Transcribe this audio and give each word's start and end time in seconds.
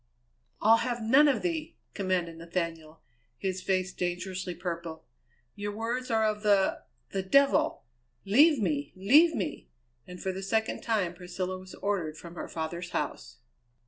"I'll 0.63 0.77
have 0.77 1.03
none 1.03 1.27
of 1.27 1.43
thee!" 1.43 1.75
commanded 1.93 2.37
Nathaniel, 2.39 3.01
his 3.37 3.61
face 3.61 3.93
dangerously 3.93 4.55
purple. 4.55 5.05
"Your 5.53 5.73
words 5.73 6.09
are 6.09 6.25
of 6.25 6.41
the 6.41 6.81
the 7.11 7.21
devil! 7.21 7.83
Leave 8.25 8.59
me! 8.59 8.93
leave 8.95 9.35
me!" 9.35 9.69
And 10.07 10.19
for 10.19 10.31
the 10.31 10.41
second 10.41 10.81
time 10.81 11.13
Priscilla 11.13 11.59
was 11.59 11.75
ordered 11.75 12.17
from 12.17 12.33
her 12.33 12.47
father's 12.47 12.89
house. 12.89 13.37